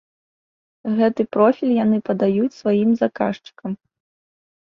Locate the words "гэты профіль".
0.99-1.75